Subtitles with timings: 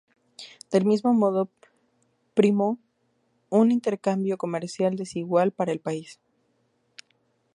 [0.71, 1.47] Del mismo modo,
[2.33, 2.79] primó
[3.51, 6.19] un intercambio comercial desigual para el país.